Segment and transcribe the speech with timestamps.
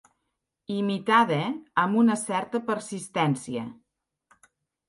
[0.75, 1.37] Imitada
[1.83, 3.67] amb una certa persistència.